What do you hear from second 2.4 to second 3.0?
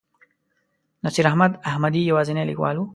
لیکوال و.